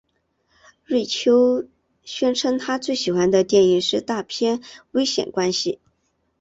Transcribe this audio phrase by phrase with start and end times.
[0.83, 1.63] 瑞秋
[2.03, 5.79] 宣称他最喜欢的电影是大片危险关系。